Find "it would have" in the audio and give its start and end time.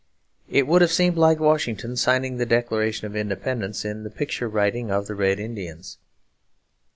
0.49-0.91